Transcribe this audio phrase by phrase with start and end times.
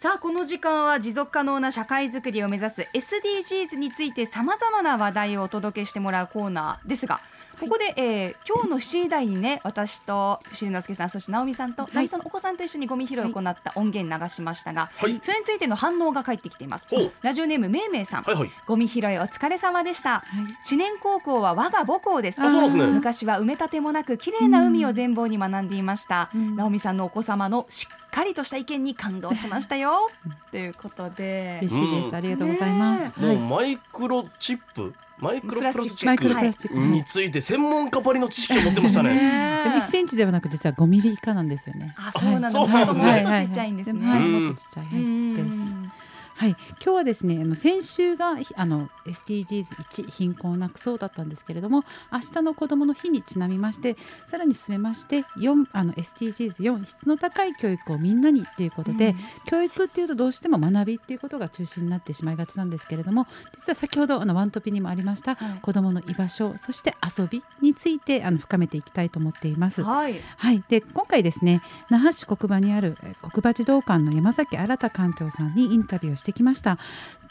[0.00, 7.18] さあこの時間は持続可能な社会づくりを目指す SDGs についてさまざまな話題をお届けしてもらうコーナーですが
[7.58, 16.86] ここで、えー、今日の7時台にね私と尻之助さんそして直美さんと、はい、直美さんのお子さんと一緒にゴミ拾いを行った音源流しましたが、はい、それについての反応が返ってきています、
[17.22, 20.22] ラジオネームめいめいさん、はいはい、ゴミ拾いお疲れ様でした、は
[20.62, 30.10] い、知念高校は我が母校です、ね、昔は埋め立てもなく綺麗な海を全貌に学んでいました、うん、直美さんのお子様のしっかりとした意見に感動しましたよ。
[30.50, 31.58] ということで。
[31.62, 34.94] 嬉しいです、ありがとうございます、ね、マイクロチップ。
[35.18, 39.62] マイクロプラスチックについて専門家ばりの知識を持ってましたね。
[39.64, 41.92] でも1センチではなく実は5ミリ以下なんですよね。
[41.96, 42.60] あ、そうなんだ。
[42.60, 44.06] もっとちっちゃいんですね。
[44.06, 45.97] もっとちっちゃいです。
[46.38, 53.96] はい、今日はですねあの先週があの SDGs1 貧困をなくそうだったんですけれども明日の子どもの日にちなみまして
[54.28, 63.26] さらに進めまして4あの SDGs4 質の高い教育をみんなにっていうことで、うん、教育っていうとどうしても学びっていうことが中心になってしまいがちなんですけれども
[63.56, 69.82] 実は先ほどあのワントピにもありました、はい、子どもの居場所そして遊びについてあの深めていきたいと思っています。
[69.82, 76.78] はい、はい、で今回ですね那覇市国場にある国場児童館の山崎新館長さんにインタビューをしてしてきました。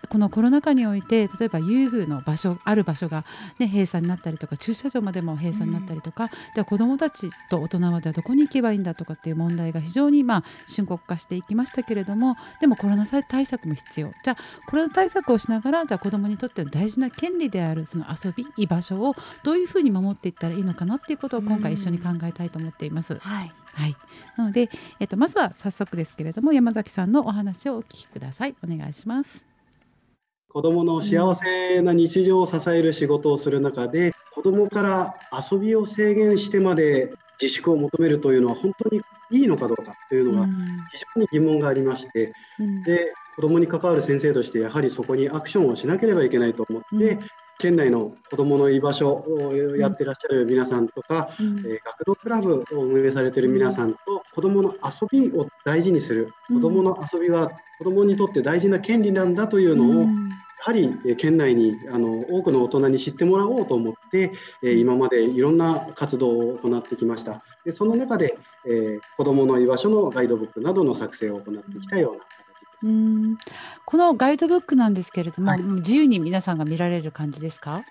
[0.09, 3.25] このコロナ禍において例えば遊具の場所ある場所が、
[3.59, 14.13] ね、閉鎖になったりとか駐車場までも閉鎖になったりとか、うん、じゃあ子どもたちと大人はじゃあどこに行けばいいんだとかっていう問題が非常にまあ深刻化していきましたけれどもでもコロナ対策も必要。
[14.23, 14.37] じゃあ
[14.67, 23.15] コロナ対策をしながらじゃあ子どもにとっての大事な権利であるその遊び居場所をどういうふうに守っていったらいいのかなっていうことを今回一緒に考えたいと思っています。
[23.15, 23.95] うん、はいはい、
[24.37, 28.55] なので、えっと、まずは早速ですけれども山崎さんのお話をお聞きください。
[28.63, 29.45] お願いします。
[30.49, 35.15] 子どもの幸せな日常を支える仕事をする中で、子どもから
[35.51, 40.47] 遊びを制限してまで自粛を求めるというのは本当にいいのかどうかというのが
[40.91, 47.19] 非常に疑問がありまして、うん、で子どもに関わる先生としてやはりそこにアクションをしなければいけないと思って、うん
[47.59, 60.07] 県内の子どもの居場所をやってらっしゃる皆さんとか、うん、えー、学童クラブを運営されている皆さんと、子どもの遊びを大事にする、子どもの遊びは子どもにとって大事な権利なんだというのを、や
[60.59, 64.31] はり県内にあの多くの大人に知ってもらおうと思って、
[64.63, 67.43] え今までいろんな活動を行ってきました。
[67.63, 72.23] でその中で、えー、子どもの居場所のガイドブックなどの作成を行ってきたような
[72.83, 73.37] うん。
[73.85, 77.83] このガイドブックなんですけれども、はい、自由に皆さんが見られる感じですか？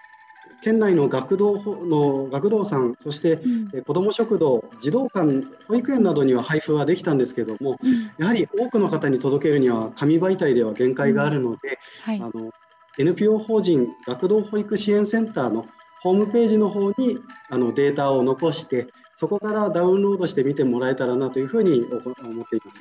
[0.62, 12.14] 県内の学童の学童さん、そして、うん、子ども食堂、児童館、保育園などには配布はできたんですけども、うん、やはり多くの方に届けるには紙媒体では限界があるので、うん。
[12.20, 12.50] はい、あの
[12.98, 15.66] NPO 法人学童保育支援センターの
[16.02, 17.18] ホームページの方に
[17.50, 22.80] あのデータを残して、そこからダウンロードして見てもらえたらなというふうに思っています。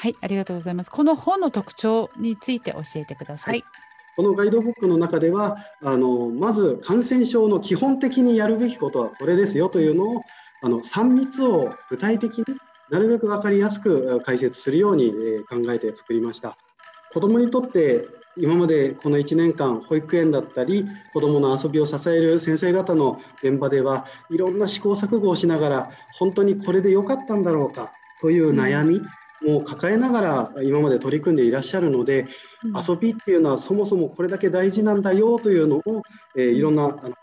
[0.00, 0.92] はい、ありがとうございます。
[0.92, 3.54] この本の特徴について教えてください。
[3.54, 3.64] はい
[4.16, 10.22] このガイドブックの中ではあのまず感染症の基本的にやるべきことはこれですよというのを
[10.60, 12.44] あの3密を具体的に
[12.90, 15.12] なるべく分かりやすく解説するように
[15.48, 16.58] 考えて作りました
[17.12, 29.00] 子どもにとって今までこの1年間保育園だったり子どもの遊びを支える先生方の現場ではいろんな試行錯誤をしながら本当にこれで良かったんだろうかという悩み、
[29.42, 32.26] もう抱えながら今まで取り組んでいらっしゃるので、
[32.64, 36.02] うん、遊びっていうのはそもそもこれだけ大事なんだよというのを、
[36.36, 37.14] えー、いろんなあの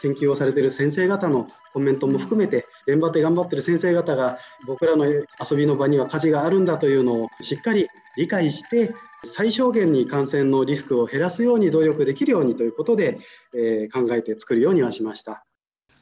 [0.00, 5.24] 研究をされている先生方のコメントも含めて現場で頑張ってる先生方が僕らの遊
[5.56, 13.18] びの場には価値があるんだというのをしっかり理解して最小限に感染のリスクを減らすように努力できるようにということで、
[13.54, 15.44] えー、考えて作るようにはしました。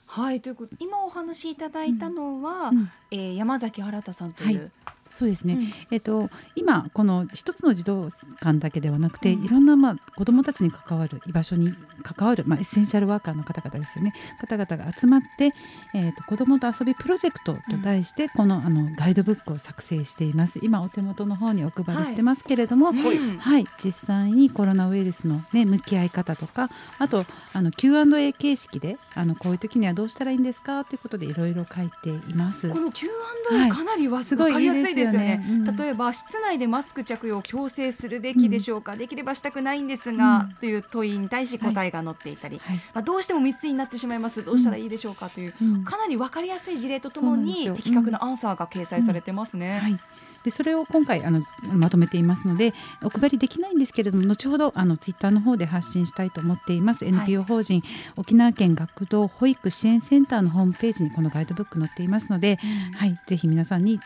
[0.06, 4.70] はいということ今お話しいただいたのは、うん、えー、山崎新さんという、はい。
[5.04, 8.08] そうですね、うん、えっと、今この一つの児童
[8.40, 14.14] 館だけではなくて、うん、いろんな、まあ、子どもたちに関わる居場所に関わる、まあ、エッセンシャルワーカーの方々ですよね。
[14.40, 15.50] 方々が集まって、
[15.94, 20.60] えーと、子どもと遊びプロジェクトと題して、うん、このあのガイドブックを作成しています。
[20.62, 32.70] 今お手元の方にお配りしてますけれども、はい、はい、実際にコロナウイルスの、ね、向き合い方とかあとあの Q&A 形式であのこういう時にはどうしたらいいんですかということでいろいろ書いています。
[33.02, 35.44] Q&A かなりわ、はい、すごいやすいですよね。
[35.48, 44.44] うん、例えば室内でマスク着用を強制するべきでしょうか、うん、できればしたくないんですが、という問いに対し答えが載っていたり、はい、まあ、どうしても密になってしまいます。
[44.44, 45.52] どうしたらいいでしょうかという、
[45.84, 49.80] かなり分かりやすい事例とともに的確なアンサーが掲載されてますね。
[49.80, 49.98] はい
[50.44, 57.82] でそれを今回あのまとめていますのでお配りできないんですけれども後ほどあのツイッターの方で発信したいと思っています、はい、NPO 法人
[58.16, 64.00] 沖縄県学童保育支援センターのホームページにこのガイドブック載っていますので、うん、はい、ぜひ皆さんに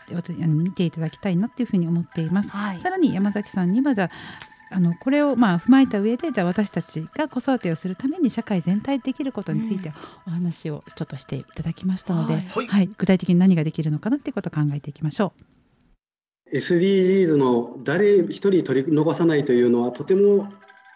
[0.47, 2.51] 見ていただきたいなというふうに思っています。
[2.51, 4.09] はい、さらに山崎さんにはじゃ
[4.69, 9.93] あのこれをまあ踏まえた上でじゃあ私たちが子育てをするために社会全体できることについて
[10.27, 15.56] お話をちょっとしていただきましたので、うんはい、はい、具体的に何ができるのかなっていうことを考えていきましょう。
[16.53, 20.49] SDGs の誰一人取り残さないというのはとても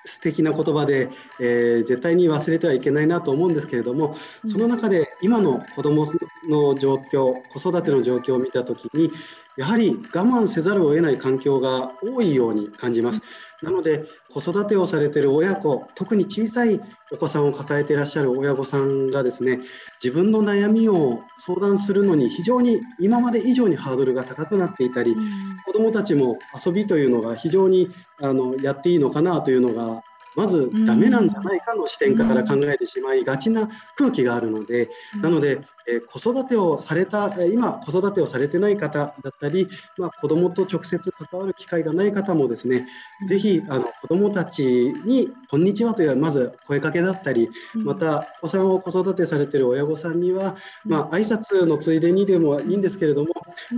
[0.06, 1.10] 素敵な言葉で、
[1.40, 4.16] えー、絶対に忘れてはいけないなと思うんですけれども
[4.48, 6.08] その中で今の子ども
[6.50, 9.12] の状況子育ての状況を見た時に
[9.58, 13.22] やはり我慢せざるを得ない環境が多いように感じます。
[13.62, 16.82] なので子育てをされている親子特に小さい
[17.12, 19.60] お子さんを抱えていらっしゃる親御さんがですね
[20.02, 27.90] 自分の悩みを相談するのに非常に今まで以上にハードルが高くなっていたり、うん、子どもたちも遊びというのが非常に
[28.20, 30.02] あのやっていいのかなというのが
[30.36, 34.90] まずダメなんじゃないかの視点から考えてしまいがちな空気があるので、
[35.22, 39.68] なのでえ子育てをされた今子育てをされてない方だったり、
[39.98, 42.88] まあ、子どもと直接関わる機会がない方もですね、
[43.22, 50.56] うん、ぜひあの子どもたちに「こんにちは」というまず声かけだったり、またお子さんを子育てされてる親御さんには、
[50.86, 53.30] まあ挨拶のついでにでもいいんですけれども、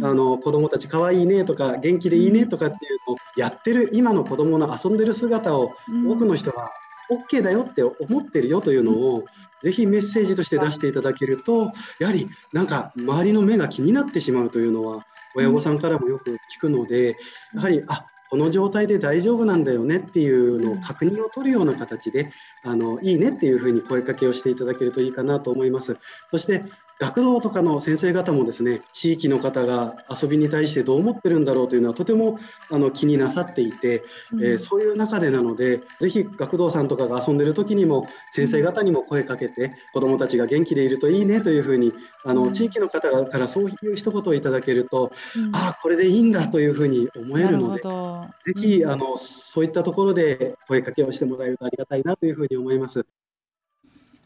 [0.01, 5.73] あの子どもたちかわいいねとか元気でいいねとかっていうのをやってる今の子どもの遊んでる姿を
[6.07, 6.71] 多くの人が
[7.11, 9.25] OK だよって思ってるよというのを
[9.63, 15.05] ぜひメッセージとして出していただけるとやはりなんか周りの目が気になってしまうというのは
[15.35, 17.17] 親御さんからもよく聞くので
[17.55, 22.31] やはりあこの状態で大丈夫なんだよねっていうのを確認を取るような形で
[22.63, 25.97] あのいいねっていうふうに声かけをしていただけるといいかなと思います。
[26.31, 26.63] そして
[26.99, 32.39] 学童とかの先生方もですね地域の方が遊びに対してどう思ってるんだろうというのはとても
[32.71, 41.93] あの気になさっていて、うん、えー、そういう中でなのでぜひ学童さんとかが遊んでる時にも先生方にも声かけて子どもたちが元気でいるといいねというふうに
[42.25, 53.05] あの、地域の方からそういう一言をいただけると、うん、ああこれでいいんだというふうに思えるのでぜひあのそういったところで声かけをしてもらえるとありがたいなというふうに思います。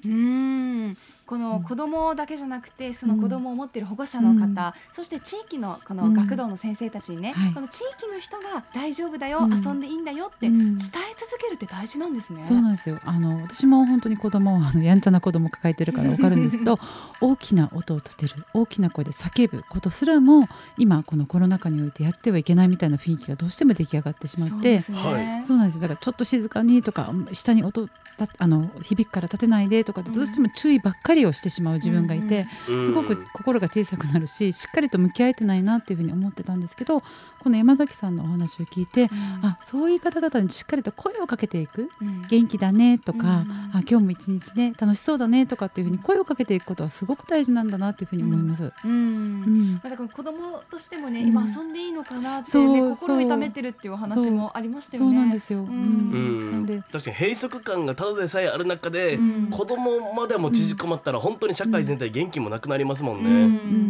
[0.05, 0.97] うん
[1.27, 12.43] この子供だけじゃなくてその子供を持っている保護者の方、うん、そして地域のこの学童の先生たちにね、うんこの地域の人が大丈夫だよ、うん、遊んでいいんだよって伝え続けるって大事なんですね。
[12.43, 12.99] そうなんですよ。
[13.03, 16.79] あの私も本当に子供あのやんちゃな子供抱えてるからわかるんですけど
[17.19, 20.47] 大きな音を立てる大きな声で叫ぶことすらも
[20.77, 25.81] 今このコロナ禍においてやってはいけないみたいな雰囲気がどうしても出来上がってしまってそう、ね,、なんですよ。
[25.81, 27.89] だからちょっと静かにとか下に音
[28.37, 32.47] あの響くから立てないでとかどうしても注意ばっかりをしてしまう自分分がいて、
[32.83, 37.03] すごく心が小さくなるししっかりと向き合えてないなっていうふうに思ってたんですけど
[37.43, 39.09] この山崎さんのお話を聞いて、うん、
[39.45, 48.71] あそういう方々にしっかりと声をかけていく、うん、元気だねとか、うん、あ今日も一日ね楽しそうだねとかっていうふうに声をかけていくことはすごく大事なんだなというふうに思います。
[48.85, 48.91] うん。
[48.91, 49.73] うん。
[49.73, 55.09] まあ、だから子供としてもね、今遊んでいいのかなってね、心を痛めてるっていうお話もありましたよね。
[55.09, 55.59] そうなんですよ。
[55.59, 56.65] うん。
[56.65, 56.81] で。
[56.91, 63.29] 確かに閉塞感がただでさえある中で、うん、子供までも縮こまったら本当に社会全体元気もなくなりますもんね。
[63.29, 63.33] う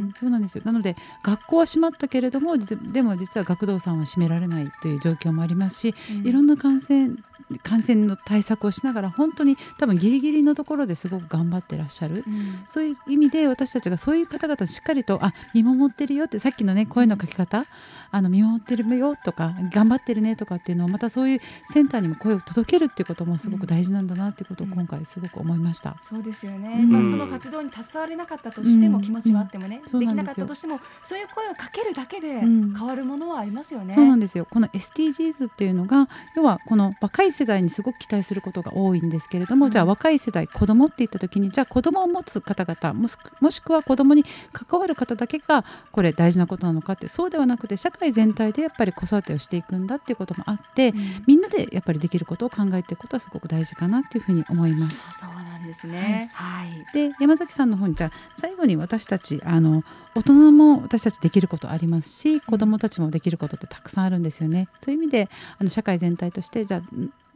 [0.08, 0.12] ん。
[0.14, 0.64] そうなんですよ。
[0.66, 7.16] なので学校は閉まったけれどもでも実は学童さんは閉められないという状況もありますし、いろんな感染
[7.64, 17.66] 感染の対策をしながら本当に多分ギリギリのところですごく頑張ってらっしゃる、うん、そういう意味で私たちがそういう方々しっかりとあ見守ってるよってさっきのね声のかけ方
[18.12, 25.92] あの見守ってるよとか頑張ってるねとかっていうのをまたそういうセンターにも声を届けるっていうこともすごく大事なんだなっていうことを今回すごく思いました。
[25.92, 33.94] うん、そうですよね、まあ、その活動に携われなかったとしても、気持ちはあってもね、できなかったとしてもそういう声をかけるだけで変わるものはありますよね。
[33.94, 34.46] そうなんですよ。
[34.50, 44.24] この SDGs っていうのが要はこの若い世代にすごく期待することが多いんですけれども、うん、じゃあ若い世代子供って言った時にじゃあ子供を持つ方々もしくは子供に
[44.54, 55.08] 関わる方だけがこれ大事なことなのかってそうではなくて社会全体でやっぱり子育てをしていくんだっていうこともあって、うん、みんなでやっぱりできることを考えていくことはすごく大事かなっていうふうに思います。
[55.20, 59.84] そうなんですね、はい、はい、で山崎さんの方にじゃあ最後に私たちあの
[60.16, 64.68] 大人も私たちできることありますし子どもたちもできることってたくさんあるんですよね。
[64.82, 66.82] そういう意味であの社会全体としてじゃあ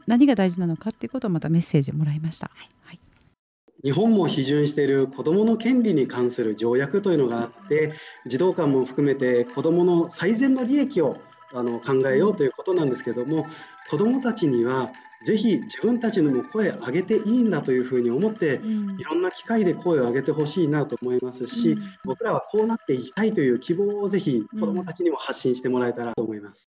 [0.06, 2.50] 何が大事なのかっていうことをまたメッセージをもらいました。
[2.54, 2.68] はい
[3.82, 7.92] 日本も批准している子どもの権利に関する条約というのがあって
[8.26, 11.18] 児童館も含めて子どもの最善の利益を
[11.52, 13.46] あの考えようということなんですけども
[13.90, 14.92] 子どもたちには
[15.24, 19.00] ぜひ自分たちのも声を上げていいんだというふうに思ってうん。
[19.00, 21.82] いろんな機会で声を上げてほしいなと思いますし、うん。
[22.04, 26.66] 僕らはこうなっていきたいという希望をぜひ子どもたちにも発信してもらえたらと思います。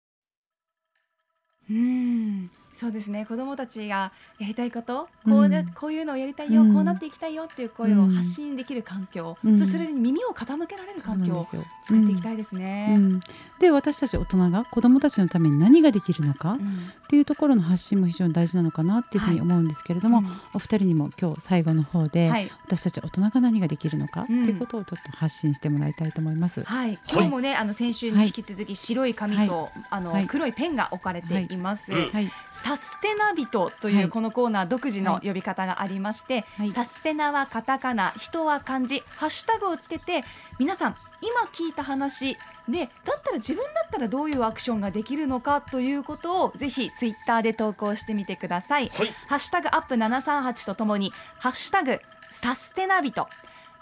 [1.69, 3.25] うんそうですね。
[3.25, 6.75] 子どもたちがやりたいことこう,、うんこういうのをやりたいよ、うん。
[6.75, 9.67] こうなっていきたいよっていう声を発信できる環境、うん。
[9.67, 12.95] それに耳を傾けられる環境を作っていきたいですね。
[12.97, 13.21] うん。
[13.59, 16.91] で私たち大人が子どもたちのために何ができるのかっうん。
[17.09, 20.27] ていうところの発信も非常に大事なのかなっていうふうに思うんですけれども、うん。
[20.53, 22.51] お二人にも今日最後の方で、はい。
[22.65, 26.63] 私たち大人が何ができるのかってうんいうことをちょっと発信してもらいたいと思います。
[26.65, 30.27] はい、今日もね、あの先週に引き続き白い紙と、あの、はい。
[30.27, 31.93] 黒いペンが置かれています。
[31.93, 32.31] はい、
[32.67, 33.95] サステナ人とはい。
[33.95, 36.71] いうこのコーナー独自の呼び方がありまして、はい。
[36.71, 40.25] サステナはカタカナ、人は漢字、ハッシュタグをつけて
[40.59, 42.37] 皆さん今聞いた話
[42.69, 48.89] でだったら自分だったらどういうアクションができるのかということをぜひツイッターで投稿してみてください。
[48.89, 49.15] はい。
[49.29, 52.01] ハッシュタグアップ738とともにハッシュタグ
[52.33, 53.29] サステナ人、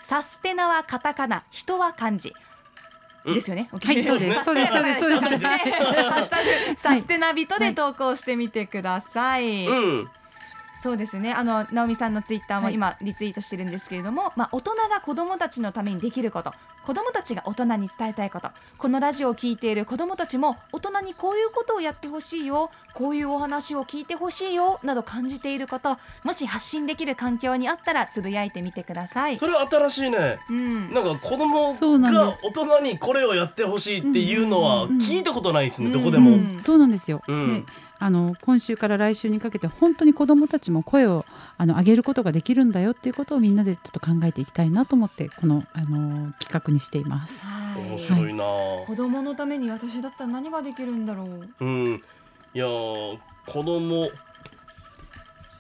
[0.03, 2.35] サステナはカタカナ、人は漢字。
[3.25, 3.35] うん。
[3.35, 3.69] ですよね。
[3.73, 4.45] はいそうです。
[4.45, 4.73] そうです。
[4.73, 5.01] そうです。
[5.01, 5.39] そうで
[6.77, 6.83] す。
[6.83, 9.67] サステナ人で投稿してみてください。
[9.67, 10.11] うん。
[10.77, 11.33] そうですね。
[11.33, 12.75] あの直美さんのツイッターもはい。
[12.75, 16.53] 今リツイートしてるんですけれども、まあ大人が子供たちのためにできること、
[16.85, 24.81] 子供たちが大人に伝えたいこと、このラジオを聞いている子供たちも大人にこういうことをやってほしいよ、こういうお話を聞いてほしいよ。
[24.83, 29.39] など感じていること、もし発信できる環境にあったらつぶやいてみてください。
[29.39, 30.39] それは新しいね。
[30.51, 30.93] うん。
[30.93, 32.41] なんか子供そうなんがです。
[32.45, 35.01] 大人にこれをやってほしいっていうのはうんうんうん。
[35.01, 37.23] 聞いたことないですね、うんどこでも、うんそうなんですよ。
[37.27, 37.65] うん。
[37.65, 37.73] で
[38.05, 41.25] あの今週から来週にかけて本当に子どもたちも声を
[41.57, 47.47] あの上げることができるんだよっていうことをみんなでちょっと考えていきたいなと思ってこのあの企画にしています。
[47.77, 47.99] 面はい。
[47.99, 48.45] 白いな、
[48.87, 51.49] 子供のために私だったら何ができるんだろう。
[51.61, 52.03] うん
[52.55, 54.09] いやー子供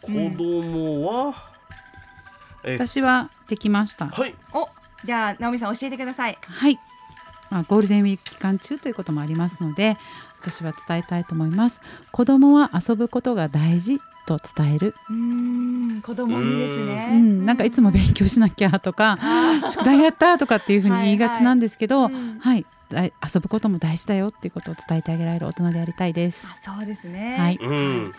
[0.02, 1.35] 子供は、
[2.62, 4.06] え私はできました。
[4.09, 4.68] はいお、
[5.04, 6.38] じゃあ直美さん教えてください。
[6.42, 6.78] はい、
[7.50, 9.97] まあ、ゴールデンウィーク期間中ということもありますので
[10.40, 11.80] 私は伝えたいと思います
[12.11, 15.16] 子供は遊ぶことが大事と伝える、うー
[15.99, 17.09] ん、子供にですね。
[17.12, 19.19] うん、なんかいつも勉強しなきゃとか
[19.71, 22.64] 宿題やったとかっていうふうに言いがちなんですけど、はいはいうんはい
[23.35, 26.47] 遊ぶことも大事だよっていうことを伝えてあげられる大人でありたいです。
[26.49, 27.37] あ、そうですね。
[27.38, 28.14] はいうん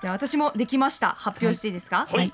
[0.00, 1.10] では私もできました。
[1.18, 2.06] 発表していいですか？
[2.10, 2.32] はい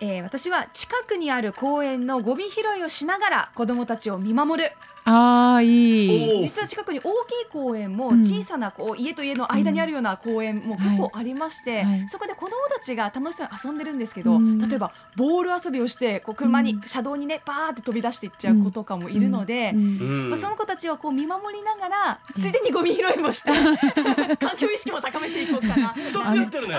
[0.00, 4.70] えー私は近くにある公園のゴミ拾いをしながら子供たちを見守る。
[5.06, 6.38] あーいい。
[6.38, 7.12] お実は近くに大きい
[7.52, 8.24] 公園もうん。
[8.24, 11.84] 小さなこう家と家の間にあるような公園も結構ありまして、はい。
[11.84, 12.08] はい。
[12.08, 14.58] そこで子供たちが楽しそうに遊んでるんですけど、うん。
[14.58, 16.82] 例えばボール遊びをしてこう車に、うん。
[16.82, 19.72] 車道にねバーって飛び出していっちゃう子とかもいるので。
[19.74, 19.78] うん。
[19.78, 20.30] うん。
[20.30, 22.42] まあ、その子たちをこう見守りながら、うん。
[22.42, 23.50] ついでにゴミ拾いもして
[24.40, 25.94] 環境意識も高めていこうかな。
[25.94, 26.76] 二つやってるね。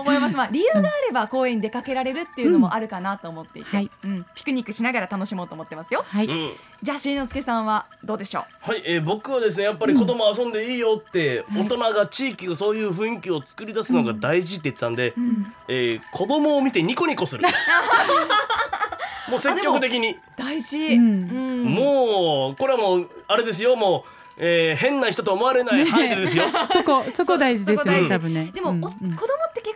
[0.00, 0.36] 思います。
[0.36, 3.90] まあ理由があれば公園に出かけられるっていうのもあるかなと思っていて、はい。
[4.04, 6.04] うん、ピクニックしながら楽しもうと思ってますよ。
[6.06, 6.50] はい、うん。
[6.82, 15.20] じゃあしりのすけさんはどうでしょはい、えー僕はですねやっぱり子供遊んでいいよって、大人が地域がそういう雰囲気を作り出すのが大事って言ってたんで、う。
[15.20, 17.44] うん、えー子供を見てニコニコする。
[19.28, 20.16] もう積極的に。
[20.36, 20.78] 大事。
[20.94, 21.02] うん。
[21.02, 21.64] うん。
[21.64, 23.76] もうこれはもうあれですよ。
[23.76, 28.50] もう、えー変な人と思われない範囲でですよ、 そこそこ大事ですよね多分ね。
[28.54, 29.02] でも、うんお子供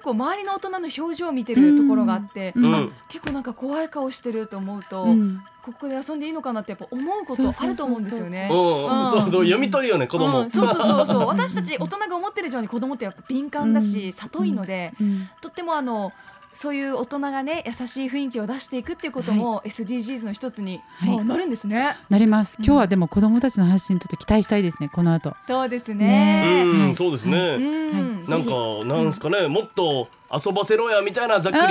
[0.03, 2.65] 結構周りの大人の表情を見てるところがあって、うん。
[2.65, 2.93] うん。
[3.09, 5.41] 結構なんか怖い顔してると思うと、うん。
[5.63, 8.49] ここで遊んでいいのかなってやっぱ思うことあると思うんですよね。
[8.51, 9.11] うんうん。
[9.13, 11.27] そうそう読み取るよね子供、うん、そうそうそうそう。
[11.29, 14.13] 私たち大人が思ってる以上に子供ってやっぱ敏感だし、うん。
[14.13, 15.29] 里いので、うん。
[15.41, 16.13] とってもあの
[16.55, 21.97] そういう大人がね優しい雰囲気を出していくっていうことも SDGs の一つに、はいまあなるんですね。
[22.09, 22.57] なります。
[22.59, 24.89] うん今日はでも子供たちの発信ちょっと期待したいですね。
[24.89, 25.35] この後。
[25.47, 26.65] そうですうね。
[26.65, 31.63] ん、はいそうですね、うんなんかぜなんですかね、もっと遊ばせろやみたいなざっくり、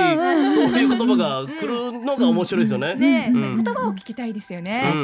[0.54, 2.94] そういう言葉が来るのが面白いですよね。
[2.94, 4.94] ひね、うん言葉を聞きたいですよね。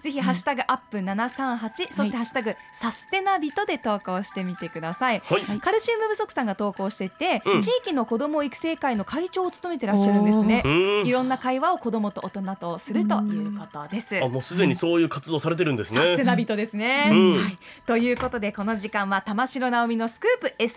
[0.00, 5.20] ぜひハッシュタグアップ七三八、そしてハッシュタグサステナビトで投稿してみてください。
[5.20, 10.68] カルシウム不足さんが投稿してて、うん地域の子ども育成会の会長を務めてらっしゃるんですねう。
[10.68, 14.22] んいろんな会話を子どもと大人とするということです。
[14.22, 16.00] あもうすでにそういう活動されてるんですね。
[16.00, 17.58] サステナビトですね、うんはい。
[17.86, 20.74] ということでこの時間は玉城直美のスクープ SDGs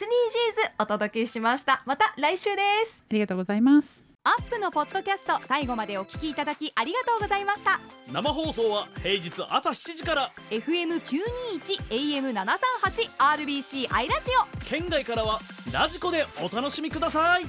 [0.80, 1.82] お届けしました。
[1.86, 3.04] また来週です。
[3.10, 4.06] ありがとうございます。
[4.26, 7.80] アップのポッドキャスト最後までお聞きいただきありがとうございました。
[8.12, 11.18] 生放送は平日朝7時から FM 九
[11.52, 14.66] 二一 AM 七三八 RBC アイラジオ。
[14.66, 15.40] 県外からは
[15.72, 17.46] ラジコでお楽しみください